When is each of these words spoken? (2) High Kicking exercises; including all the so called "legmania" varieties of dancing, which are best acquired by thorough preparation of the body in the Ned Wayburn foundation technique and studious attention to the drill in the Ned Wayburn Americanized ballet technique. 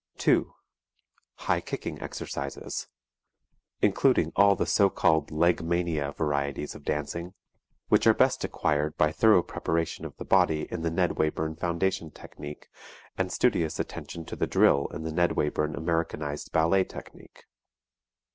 (2) 0.17 0.51
High 1.35 1.61
Kicking 1.61 2.01
exercises; 2.01 2.87
including 3.83 4.31
all 4.35 4.55
the 4.55 4.65
so 4.65 4.89
called 4.89 5.29
"legmania" 5.29 6.11
varieties 6.15 6.73
of 6.73 6.83
dancing, 6.83 7.35
which 7.87 8.07
are 8.07 8.13
best 8.15 8.43
acquired 8.43 8.97
by 8.97 9.11
thorough 9.11 9.43
preparation 9.43 10.03
of 10.03 10.17
the 10.17 10.25
body 10.25 10.63
in 10.71 10.81
the 10.81 10.89
Ned 10.89 11.17
Wayburn 11.19 11.55
foundation 11.59 12.09
technique 12.09 12.67
and 13.15 13.31
studious 13.31 13.79
attention 13.79 14.25
to 14.25 14.35
the 14.35 14.47
drill 14.47 14.87
in 14.87 15.03
the 15.03 15.11
Ned 15.13 15.33
Wayburn 15.35 15.77
Americanized 15.77 16.51
ballet 16.51 16.83
technique. 16.83 17.43